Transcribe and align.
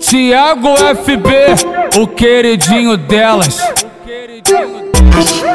Tiago 0.00 0.74
FB, 0.76 2.00
o 2.00 2.06
queridinho 2.06 2.96
delas. 2.96 3.58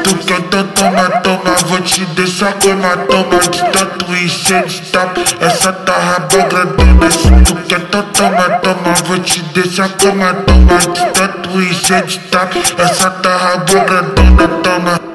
Tu 0.04 0.16
quer 0.26 0.40
toma, 0.42 1.10
toma, 1.22 1.54
vou 1.66 1.80
te 1.80 2.04
deixar 2.06 2.52
com 2.54 2.68
uma 2.68 2.96
toma 2.96 3.38
de 3.38 3.62
tanto 3.72 4.14
encher 4.14 4.64
de 4.66 4.80
tapa. 4.92 5.20
Essa 5.40 5.72
tá 5.72 5.92
raba 5.92 6.48
grandona. 6.48 7.08
Tu 7.44 7.54
quer 7.68 7.80
toma, 7.80 8.50
toma, 8.60 8.94
vou 9.04 9.18
te 9.18 9.42
deixar 9.42 9.88
com 9.90 10.08
uma 10.10 10.34
toma 10.34 10.78
de 10.78 11.12
tanto 11.12 11.62
encher 11.62 12.04
de 12.04 12.18
tapa. 12.20 12.58
Essa 12.78 13.10
tá 13.10 13.36
raba 13.36 13.64
grandona, 13.64 14.48
toma, 14.62 15.13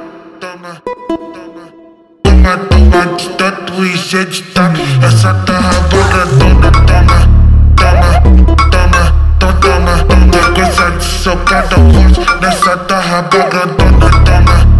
toma, 2.89 3.05
toma 3.05 3.17
de 3.17 3.29
tanto 3.29 3.85
encher 3.85 4.25
de 4.25 4.41
tapa. 4.43 4.77
Essa 5.05 5.33
tá 5.33 5.53
raba 5.53 5.97
grandona, 6.09 6.71
toma, 6.71 7.27
toma, 7.75 8.11
toma, 8.69 9.13
toma, 9.39 9.57
toma, 9.69 9.97
toma, 10.05 10.53
coisa 10.53 10.91
de 10.91 11.03
socada 11.03 11.75
forte 11.75 12.41
nessa 12.41 12.77
tá 12.77 12.99
raba 12.99 13.37
grandona, 13.49 14.09
toma. 14.25 14.79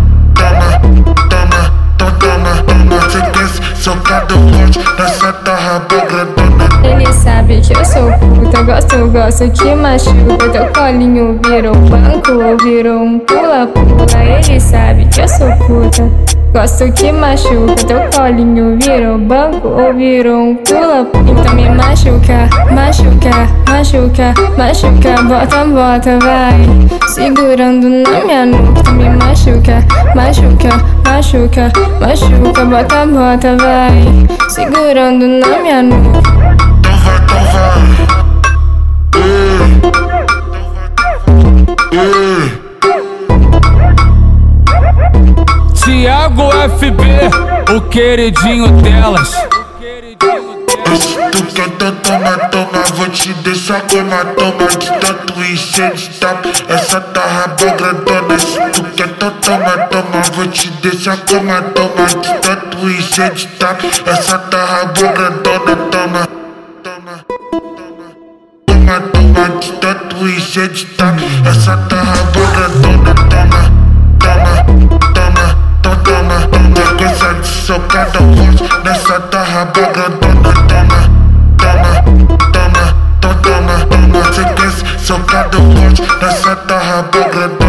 socado 3.89 4.35
forte 4.35 4.79
nessa 4.97 5.33
tarra 5.33 5.79
grandona. 5.89 6.68
Ele 6.83 7.11
sabe 7.13 7.61
que 7.61 7.73
eu 7.73 7.85
sou. 7.85 8.11
Puta, 8.35 8.61
gosto, 8.63 9.07
gosto 9.07 9.49
que 9.51 9.75
machuca. 9.75 10.49
Teu 10.51 10.67
colinho 10.67 11.39
virou 11.45 11.75
banco 11.75 12.31
ou 12.31 12.57
virou 12.57 13.03
um 13.03 13.19
pula-pula. 13.19 14.05
Ele 14.23 14.59
sabe 14.59 15.05
que 15.05 15.21
eu 15.21 15.27
sou 15.27 15.51
puta. 15.67 16.09
Gosto 16.51 16.91
que 16.93 17.11
machuca, 17.11 17.75
teu 17.87 17.99
colinho 18.15 18.75
virou 18.81 19.19
banco 19.19 19.67
ou 19.67 19.93
virou 19.93 20.41
um 20.41 20.55
pula 20.55 21.07
Então 21.27 21.53
me 21.53 21.69
machuca, 21.69 22.49
machuca, 22.73 23.47
machuca, 23.69 24.33
machuca. 24.57 25.21
Bota, 25.23 25.65
bota, 25.65 26.17
vai. 26.25 27.07
Segurando 27.07 27.87
na 27.87 28.25
minha 28.25 28.45
nuca. 28.47 28.91
Me 28.91 29.09
machuca, 29.09 29.85
machuca, 30.15 30.69
machuca, 31.05 31.71
machuca. 31.99 32.65
Bota, 32.65 33.05
bota, 33.05 33.55
vai. 33.57 34.27
Segurando 34.49 35.27
na 35.27 35.59
minha 35.59 35.83
nuca 35.83 36.68
Tiago 45.73 46.49
FB, 46.77 47.75
o 47.75 47.81
queridinho 47.81 48.69
delas. 48.81 49.33
Tu 51.31 51.43
quer 51.53 51.69
toma, 51.69 52.37
toma, 52.49 52.83
vou 52.95 53.09
te 53.09 53.33
deixar 53.33 53.81
com 53.81 53.97
uma 53.97 54.25
toma 54.25 54.67
de 54.67 54.87
tanto 54.99 55.43
encher 55.43 55.93
de 55.93 56.09
tapa. 56.19 56.49
Essa 56.69 57.01
tá 57.01 57.21
raba 57.21 57.65
grandona. 57.75 58.37
Tu 58.73 58.83
quer 58.95 59.09
toma, 59.09 59.77
toma, 59.87 60.21
vou 60.33 60.47
te 60.47 60.69
deixar 60.81 61.17
com 61.17 61.37
uma 61.37 61.61
toma 61.61 62.05
de 62.05 62.33
tanto 62.41 62.89
encher 62.89 63.31
de 63.33 63.47
tapa. 63.47 63.85
Essa 64.05 64.37
tá 64.37 64.65
raba 64.65 65.07
grandona, 65.13 65.75
toma, 65.91 66.27
de 69.59 69.71
tanto 69.73 70.27
encher 70.27 70.69
de 70.69 70.85
tapa. 70.85 71.21
Essa 71.49 71.77
tá 71.77 71.97
raba 71.97 72.51
grandona, 72.53 73.13
toma, 73.15 73.71
toma, 74.19 75.09
toma 75.13 75.69
toma, 76.09 76.41
toma, 76.47 76.97
coisa 76.97 77.33
de 77.35 77.47
socada 77.47 78.19
forte 78.19 78.83
nessa 78.83 79.19
tarra 79.19 79.65
grandona, 79.65 80.53
toma, 80.67 80.99
toma, 81.57 81.91
toma, 82.51 82.95
toma, 83.21 83.85
toma, 83.85 84.33
sequência 84.33 84.99
socada 84.99 85.57
forte 85.57 86.01
nessa 86.21 86.55
tarra 86.55 87.09
grandona. 87.11 87.68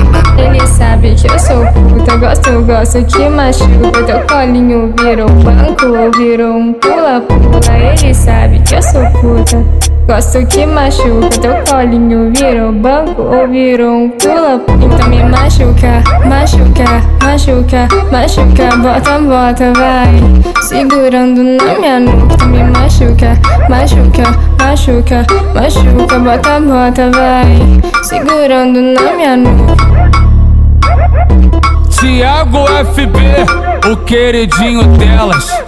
Ele 0.60 0.66
sabe 0.66 1.14
que 1.14 1.26
eu 1.26 1.38
sou. 1.38 1.66
Puta, 1.72 2.16
gosto, 2.18 2.62
gosto 2.66 3.02
que 3.06 3.28
machuca. 3.30 4.02
Teu 4.04 4.20
colinho 4.26 4.92
virou 5.00 5.30
banco 5.30 5.86
ou 5.86 6.10
virou 6.10 6.54
um 6.54 6.74
pula-pula. 6.74 7.94
Ele 7.98 8.12
sabe 8.12 8.60
que 8.60 8.74
eu 8.74 8.82
sou 8.82 9.06
puta. 9.12 9.64
Gosto 10.06 10.44
que 10.46 10.66
machuca, 10.66 11.30
teu 11.40 11.54
colinho 11.66 12.30
virou 12.36 12.72
banco 12.72 13.22
ou 13.22 13.48
virou 13.48 13.90
um 13.90 14.10
pula. 14.10 14.60
Então 14.82 15.08
me 15.08 15.22
machuca, 15.24 16.02
machuca, 16.28 16.84
machuca, 17.24 17.88
machuca. 18.12 18.76
Bota, 18.76 19.18
bota, 19.18 19.72
vai. 19.72 20.12
Segurando 20.60 21.42
na 21.42 21.78
minha 21.78 22.00
nuca. 22.00 22.44
Me 22.44 22.62
machuca, 22.64 23.38
machuca, 23.70 24.24
machuca, 24.58 25.26
machuca. 25.54 26.18
Bota, 26.18 26.60
bota, 26.60 27.10
vai. 27.12 28.02
Segurando 28.02 28.78
na 28.82 29.12
minha 29.16 29.36
nuca 29.38 30.29
Tiago 31.90 32.66
FB, 32.66 33.90
o 33.92 33.96
queridinho 33.98 34.82
delas 34.96 35.59